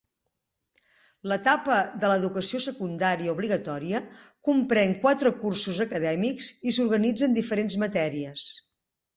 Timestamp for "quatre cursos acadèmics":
5.05-6.51